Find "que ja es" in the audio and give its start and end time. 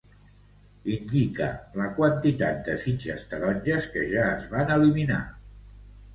3.93-4.51